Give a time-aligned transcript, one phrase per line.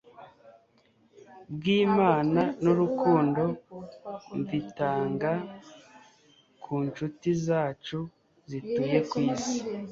[1.53, 3.41] bw'Imana n'urukundo
[4.39, 5.31] mvitanga
[6.63, 7.99] ku nshuti zacu
[8.49, 9.57] zituye ku isi.